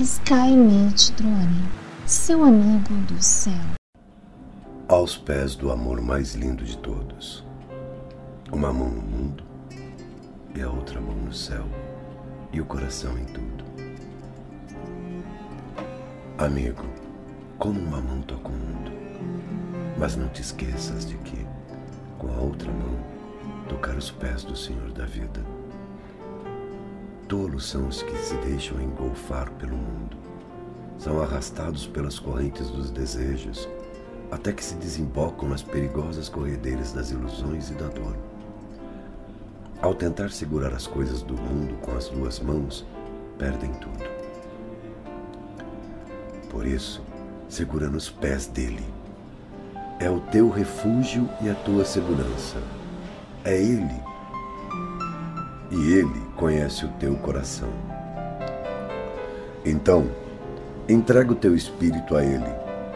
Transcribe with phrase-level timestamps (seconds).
[0.00, 1.68] Skynet Drone,
[2.06, 3.52] seu amigo do céu.
[4.88, 7.44] Aos pés do amor mais lindo de todos.
[8.50, 9.44] Uma mão no mundo
[10.54, 11.66] e a outra mão no céu,
[12.50, 13.62] e o coração em tudo.
[16.38, 16.86] Amigo,
[17.58, 18.92] como uma mão toca o mundo,
[19.98, 21.46] mas não te esqueças de que,
[22.16, 22.98] com a outra mão,
[23.68, 25.44] tocar os pés do Senhor da vida
[27.30, 30.16] Tolos são os que se deixam engolfar pelo mundo.
[30.98, 33.68] São arrastados pelas correntes dos desejos,
[34.32, 38.16] até que se desembocam nas perigosas corredeiras das ilusões e da dor.
[39.80, 42.84] Ao tentar segurar as coisas do mundo com as duas mãos,
[43.38, 44.04] perdem tudo.
[46.50, 47.00] Por isso,
[47.48, 48.84] segura nos pés dele.
[50.00, 52.60] É o teu refúgio e a tua segurança.
[53.44, 54.09] É ele
[55.70, 57.68] e Ele conhece o teu coração.
[59.64, 60.10] Então,
[60.88, 62.52] entrega o teu espírito a Ele,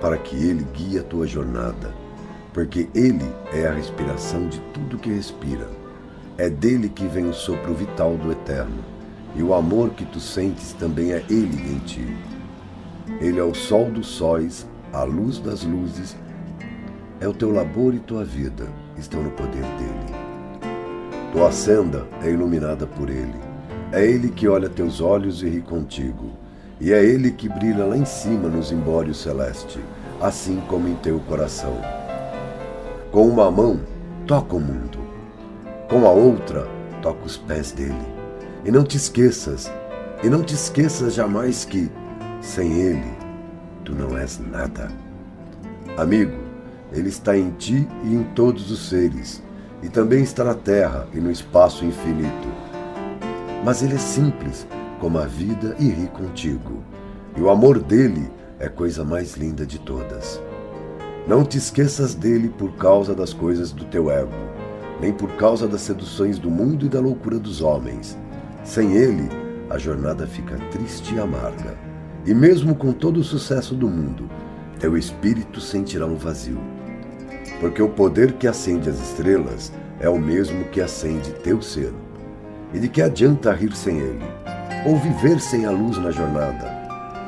[0.00, 1.94] para que Ele guie a tua jornada,
[2.52, 5.68] porque Ele é a respiração de tudo que respira.
[6.38, 8.84] É dele que vem o sopro vital do eterno,
[9.34, 12.16] e o amor que tu sentes também é Ele em ti.
[13.20, 16.16] Ele é o sol dos sóis, a luz das luzes,
[17.20, 18.66] é o teu labor e tua vida,
[18.98, 20.25] estão no poder dele.
[21.36, 23.38] Tua senda é iluminada por Ele.
[23.92, 26.30] É Ele que olha teus olhos e ri contigo.
[26.80, 29.78] E é Ele que brilha lá em cima nos embórios celeste,
[30.18, 31.76] assim como em teu coração.
[33.12, 33.78] Com uma mão,
[34.26, 34.98] toca o mundo.
[35.90, 36.66] Com a outra,
[37.02, 38.06] toca os pés dele.
[38.64, 39.70] E não te esqueças,
[40.24, 41.90] e não te esqueças jamais que,
[42.40, 43.12] sem Ele,
[43.84, 44.90] tu não és nada.
[45.98, 46.38] Amigo,
[46.94, 49.44] Ele está em ti e em todos os seres
[49.82, 52.48] e também está na terra e no espaço infinito.
[53.64, 54.66] Mas ele é simples,
[55.00, 56.82] como a vida, e ri contigo.
[57.36, 60.40] E o amor dele é coisa mais linda de todas.
[61.26, 64.30] Não te esqueças dele por causa das coisas do teu ego,
[65.00, 68.16] nem por causa das seduções do mundo e da loucura dos homens.
[68.64, 69.28] Sem ele,
[69.68, 71.76] a jornada fica triste e amarga.
[72.24, 74.28] E mesmo com todo o sucesso do mundo,
[74.78, 76.75] teu espírito sentirá um vazio
[77.60, 81.92] porque o poder que acende as estrelas é o mesmo que acende teu ser.
[82.74, 84.24] E de que adianta rir sem ele?
[84.86, 86.70] Ou viver sem a luz na jornada?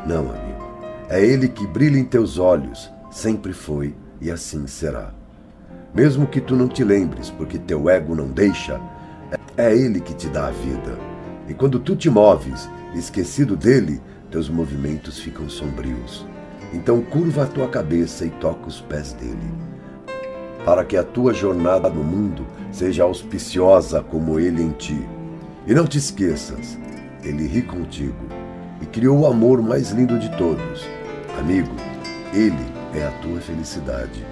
[0.06, 0.68] Não, amigo.
[1.08, 5.14] É ele que brilha em teus olhos, sempre foi e assim será.
[5.94, 8.78] Mesmo que tu não te lembres, porque teu ego não deixa,
[9.56, 10.98] é ele que te dá a vida.
[11.48, 14.00] E quando tu te moves, esquecido dele,
[14.30, 16.26] teus movimentos ficam sombrios.
[16.74, 19.77] Então curva a tua cabeça e toca os pés dele
[20.64, 25.06] para que a tua jornada no mundo seja auspiciosa como ele em ti.
[25.66, 26.78] E não te esqueças,
[27.22, 28.26] ele ri contigo
[28.80, 30.84] e criou o amor mais lindo de todos.
[31.38, 31.74] Amigo,
[32.32, 34.24] ele é a tua felicidade.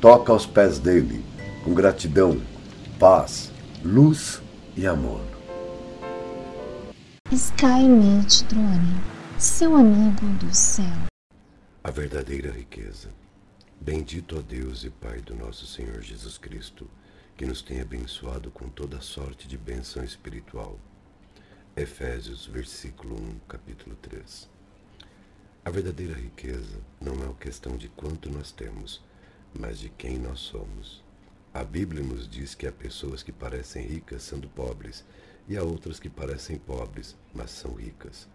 [0.00, 1.24] Toca aos pés dele
[1.64, 2.40] com gratidão,
[2.98, 3.50] paz,
[3.84, 4.40] luz
[4.76, 5.20] e amor.
[7.30, 9.00] Skynet Drone,
[9.38, 10.84] seu amigo do céu.
[11.84, 13.08] A verdadeira riqueza
[13.82, 16.86] Bendito a Deus e Pai do nosso Senhor Jesus Cristo,
[17.34, 20.78] que nos tem abençoado com toda sorte de bênção espiritual.
[21.74, 24.50] Efésios, versículo 1, capítulo 3.
[25.64, 29.02] A verdadeira riqueza não é uma questão de quanto nós temos,
[29.58, 31.02] mas de quem nós somos.
[31.54, 35.06] A Bíblia nos diz que há pessoas que parecem ricas sendo pobres
[35.48, 38.28] e há outras que parecem pobres, mas são ricas.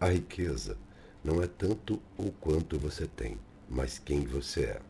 [0.00, 0.76] A riqueza
[1.22, 3.38] não é tanto o quanto você tem,
[3.68, 4.80] mas quem você é.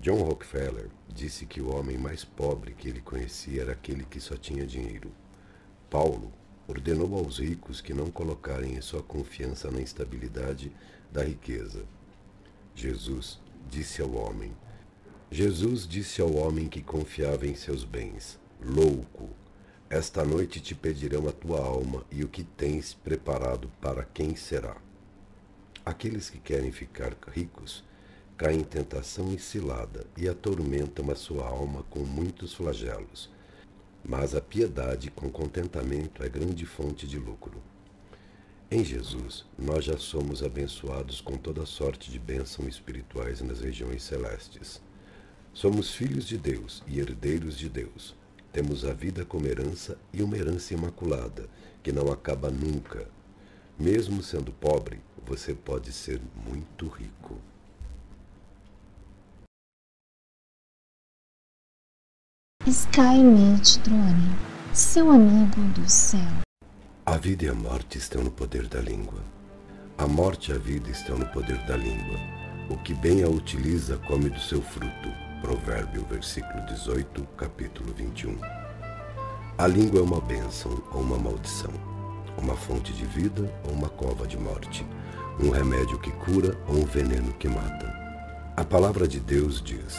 [0.00, 4.36] John Rockefeller disse que o homem mais pobre que ele conhecia era aquele que só
[4.36, 5.12] tinha dinheiro.
[5.90, 6.32] Paulo
[6.66, 10.72] ordenou aos ricos que não colocarem sua confiança na instabilidade
[11.12, 11.84] da riqueza.
[12.74, 14.52] Jesus disse ao homem:
[15.30, 19.28] Jesus disse ao homem que confiava em seus bens: Louco,
[19.88, 24.76] esta noite te pedirão a tua alma e o que tens preparado para quem será.
[25.90, 27.82] Aqueles que querem ficar ricos
[28.38, 33.28] caem em tentação e cilada e atormentam a sua alma com muitos flagelos.
[34.04, 37.60] Mas a piedade com contentamento é grande fonte de lucro.
[38.70, 44.80] Em Jesus, nós já somos abençoados com toda sorte de bênçãos espirituais nas regiões celestes.
[45.52, 48.14] Somos filhos de Deus e herdeiros de Deus.
[48.52, 51.48] Temos a vida como herança e uma herança imaculada,
[51.82, 53.08] que não acaba nunca.
[53.80, 57.40] Mesmo sendo pobre, você pode ser muito rico.
[62.66, 64.36] Skynet Drone,
[64.74, 66.20] seu amigo do céu.
[67.06, 69.22] A vida e a morte estão no poder da língua.
[69.96, 72.18] A morte e a vida estão no poder da língua.
[72.68, 75.08] O que bem a utiliza come do seu fruto.
[75.40, 78.38] Provérbio, versículo 18, capítulo 21.
[79.56, 81.72] A língua é uma bênção ou uma maldição,
[82.38, 84.86] uma fonte de vida ou uma cova de morte,
[85.42, 88.00] um remédio que cura ou um veneno que mata.
[88.56, 89.96] A palavra de Deus diz: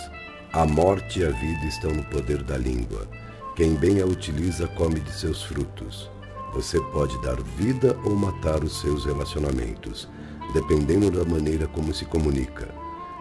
[0.54, 3.08] A morte e a vida estão no poder da língua.
[3.56, 6.10] Quem bem a utiliza come de seus frutos.
[6.54, 10.08] Você pode dar vida ou matar os seus relacionamentos,
[10.54, 12.74] dependendo da maneira como se comunica.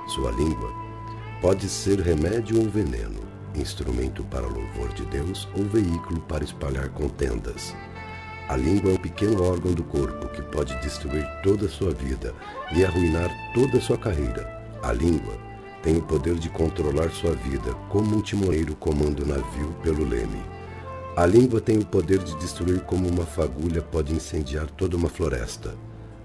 [0.09, 0.71] Sua língua
[1.41, 3.21] pode ser remédio ou veneno,
[3.55, 7.75] instrumento para louvor de Deus ou veículo para espalhar contendas.
[8.51, 12.35] A língua é um pequeno órgão do corpo que pode destruir toda a sua vida
[12.75, 14.45] e arruinar toda a sua carreira.
[14.83, 15.39] A língua
[15.85, 20.43] tem o poder de controlar sua vida como um timoneiro comanda o navio pelo leme.
[21.17, 25.73] A língua tem o poder de destruir como uma fagulha pode incendiar toda uma floresta,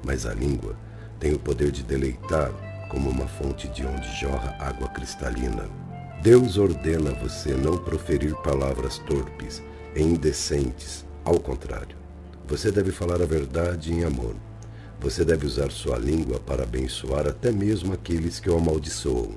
[0.03, 0.75] mas a língua
[1.19, 2.49] tem o poder de deleitar
[2.89, 5.69] como uma fonte de onde jorra água cristalina.
[6.23, 9.61] Deus ordena você não proferir palavras torpes
[9.95, 12.04] e indecentes, ao contrário.
[12.47, 14.35] Você deve falar a verdade em amor.
[14.99, 19.35] Você deve usar sua língua para abençoar até mesmo aqueles que o amaldiçoam.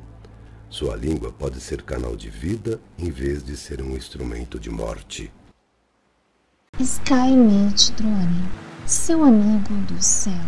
[0.68, 5.32] Sua língua pode ser canal de vida em vez de ser um instrumento de morte.
[6.78, 8.48] Skynet Drone,
[8.84, 10.44] seu amigo do céu.